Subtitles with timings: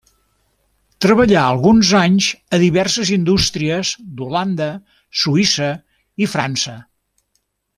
[1.05, 4.71] Treballà alguns anys a diverses indústries d'Holanda,
[5.25, 5.69] Suïssa
[6.25, 6.79] i França.